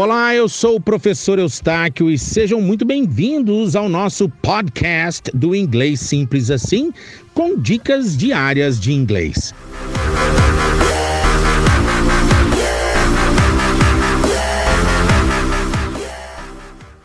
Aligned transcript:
Olá, 0.00 0.32
eu 0.32 0.48
sou 0.48 0.76
o 0.76 0.80
professor 0.80 1.40
Eustáquio 1.40 2.08
e 2.08 2.16
sejam 2.16 2.60
muito 2.60 2.84
bem-vindos 2.84 3.74
ao 3.74 3.88
nosso 3.88 4.28
podcast 4.28 5.28
do 5.34 5.56
Inglês 5.56 5.98
Simples 5.98 6.52
Assim, 6.52 6.92
com 7.34 7.58
dicas 7.58 8.16
diárias 8.16 8.78
de 8.78 8.92
inglês. 8.92 9.52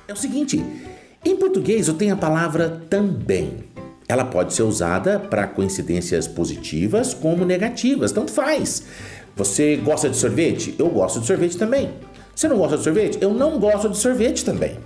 É 0.07 0.13
o 0.13 0.16
seguinte, 0.16 0.63
em 1.25 1.35
português 1.35 1.88
eu 1.88 1.95
tenho 1.95 2.13
a 2.13 2.17
palavra 2.17 2.84
também. 2.91 3.63
Ela 4.07 4.25
pode 4.25 4.53
ser 4.53 4.62
usada 4.62 5.17
para 5.17 5.48
coincidências 5.48 6.27
positivas 6.27 7.12
como 7.12 7.44
negativas, 7.44 8.12
tanto 8.12 8.31
faz. 8.31 8.84
Você 9.35 9.77
gosta 9.77 10.12
de 10.12 10.16
sorvete? 10.16 10.75
Eu 10.77 10.89
gosto 10.89 11.20
de 11.20 11.25
sorvete 11.25 11.57
também. 11.57 11.89
Você 12.35 12.47
não 12.47 12.57
gosta 12.57 12.77
de 12.77 12.83
sorvete? 12.83 13.17
Eu 13.21 13.31
não 13.31 13.59
gosto 13.59 13.89
de 13.89 13.97
sorvete 13.97 14.43
também. 14.43 14.77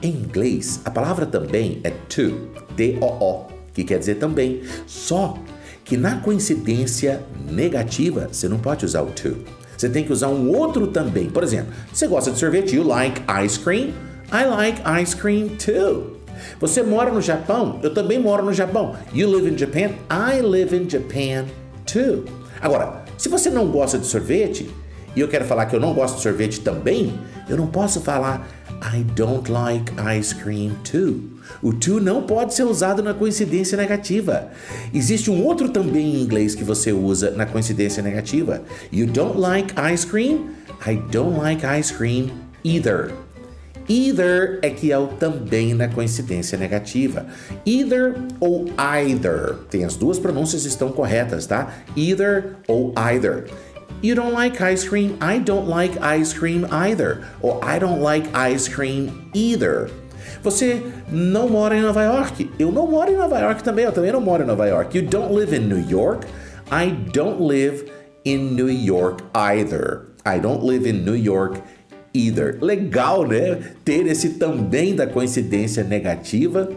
Em 0.00 0.10
inglês, 0.10 0.80
a 0.84 0.90
palavra 0.90 1.26
também 1.26 1.80
é 1.82 1.90
to, 1.90 2.48
T-O-O, 2.76 3.46
que 3.74 3.82
quer 3.82 3.98
dizer 3.98 4.14
também. 4.14 4.62
Só 4.86 5.36
que 5.84 5.96
na 5.96 6.20
coincidência 6.20 7.20
negativa, 7.50 8.28
você 8.30 8.48
não 8.48 8.58
pode 8.58 8.84
usar 8.84 9.02
o 9.02 9.10
to. 9.10 9.36
Você 9.76 9.88
tem 9.88 10.04
que 10.04 10.12
usar 10.12 10.28
um 10.28 10.56
outro 10.56 10.86
também. 10.86 11.28
Por 11.28 11.42
exemplo, 11.42 11.72
você 11.92 12.06
gosta 12.06 12.30
de 12.30 12.38
sorvete? 12.38 12.76
You 12.76 12.84
like 12.84 13.22
ice 13.44 13.58
cream? 13.58 13.92
I 14.32 14.44
like 14.44 14.80
ice 15.02 15.16
cream 15.16 15.48
too. 15.48 16.16
Você 16.60 16.80
mora 16.80 17.10
no 17.10 17.20
Japão? 17.20 17.80
Eu 17.82 17.92
também 17.92 18.20
moro 18.20 18.44
no 18.44 18.52
Japão. 18.52 18.94
You 19.12 19.28
live 19.28 19.50
in 19.50 19.58
Japan? 19.58 19.90
I 20.08 20.40
live 20.40 20.76
in 20.76 20.88
Japan 20.88 21.46
too. 21.92 22.24
Agora, 22.60 23.04
se 23.16 23.28
você 23.28 23.50
não 23.50 23.70
gosta 23.70 23.98
de 23.98 24.06
sorvete 24.06 24.68
e 25.16 25.20
eu 25.20 25.28
quero 25.28 25.44
falar 25.44 25.66
que 25.66 25.74
eu 25.74 25.80
não 25.80 25.94
gosto 25.94 26.16
de 26.16 26.22
sorvete 26.22 26.60
também, 26.60 27.18
eu 27.48 27.56
não 27.56 27.66
posso 27.66 28.00
falar 28.00 28.46
I 28.80 29.02
don't 29.02 29.50
like 29.50 29.92
ice 30.18 30.34
cream 30.34 30.76
too. 30.84 31.20
O 31.62 31.72
to 31.72 32.00
não 32.00 32.22
pode 32.22 32.54
ser 32.54 32.64
usado 32.64 33.02
na 33.02 33.12
coincidência 33.14 33.76
negativa. 33.76 34.50
Existe 34.94 35.30
um 35.30 35.44
outro 35.44 35.70
também 35.70 36.14
em 36.14 36.22
inglês 36.22 36.54
que 36.54 36.62
você 36.62 36.92
usa 36.92 37.30
na 37.32 37.46
coincidência 37.46 38.02
negativa. 38.02 38.62
You 38.92 39.06
don't 39.06 39.38
like 39.38 39.74
ice 39.92 40.06
cream? 40.06 40.50
I 40.86 40.96
don't 41.10 41.38
like 41.38 41.66
ice 41.66 41.92
cream 41.92 42.30
either. 42.62 43.12
Either 43.88 44.58
é 44.60 44.70
que 44.70 44.92
é 44.92 44.98
o 44.98 45.06
também 45.06 45.74
na 45.74 45.88
coincidência 45.88 46.58
negativa. 46.58 47.26
Either 47.64 48.14
ou 48.38 48.66
either. 48.76 49.54
Tem 49.70 49.84
as 49.84 49.96
duas 49.96 50.18
pronúncias 50.18 50.64
estão 50.64 50.90
corretas, 50.90 51.46
tá? 51.46 51.72
Either 51.96 52.56
ou 52.66 52.92
either. 52.96 53.46
You 54.02 54.14
don't 54.14 54.32
like 54.32 54.62
ice 54.62 54.86
cream? 54.86 55.16
I 55.20 55.40
don't 55.40 55.68
like 55.68 55.98
ice 55.98 56.32
cream 56.32 56.66
either. 56.70 57.22
Ou 57.42 57.60
I 57.64 57.78
don't 57.78 58.00
like 58.00 58.28
ice 58.34 58.68
cream 58.68 59.10
either. 59.34 59.90
Você 60.42 60.82
não 61.10 61.48
mora 61.48 61.76
em 61.76 61.80
Nova 61.80 62.02
York? 62.02 62.50
Eu 62.58 62.70
não 62.70 62.86
moro 62.86 63.10
em 63.10 63.16
Nova 63.16 63.38
York 63.38 63.64
também. 63.64 63.84
Eu 63.84 63.92
também 63.92 64.12
não 64.12 64.20
moro 64.20 64.44
em 64.44 64.46
Nova 64.46 64.66
York. 64.66 64.96
You 64.96 65.06
don't 65.06 65.34
live 65.34 65.56
in 65.56 65.66
New 65.66 65.80
York? 65.80 66.26
I 66.70 66.90
don't 67.12 67.42
live 67.42 67.90
in 68.24 68.54
New 68.54 68.68
York 68.68 69.24
either. 69.34 70.08
I 70.24 70.38
don't 70.38 70.64
live 70.64 70.86
in 70.86 71.04
New 71.04 71.16
York 71.16 71.60
either. 72.18 72.58
Legal, 72.60 73.26
né? 73.26 73.58
Ter 73.84 74.06
esse 74.06 74.30
também 74.30 74.94
da 74.94 75.06
coincidência 75.06 75.84
negativa. 75.84 76.68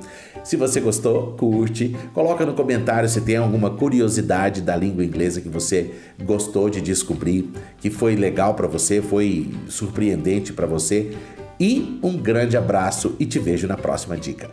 Se 0.44 0.56
você 0.56 0.80
gostou, 0.80 1.34
curte, 1.38 1.96
coloca 2.14 2.46
no 2.46 2.54
comentário 2.54 3.08
se 3.08 3.22
tem 3.22 3.38
alguma 3.38 3.70
curiosidade 3.72 4.62
da 4.62 4.76
língua 4.76 5.04
inglesa 5.04 5.42
que 5.42 5.50
você 5.50 5.92
gostou 6.24 6.70
de 6.70 6.82
descobrir, 6.82 7.50
que 7.80 7.90
foi 7.90 8.16
legal 8.16 8.54
para 8.56 8.68
você, 8.68 9.02
foi 9.02 9.50
surpreendente 9.68 10.54
para 10.54 10.66
você. 10.66 11.12
E 11.60 12.00
um 12.02 12.18
grande 12.18 12.58
abraço 12.58 13.16
e 13.20 13.26
te 13.26 13.38
vejo 13.38 13.68
na 13.68 13.78
próxima 13.78 14.18
dica. 14.18 14.50